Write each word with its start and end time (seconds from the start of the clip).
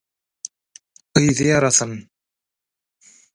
yzy 1.25 1.45
ýarasyn! 1.49 1.93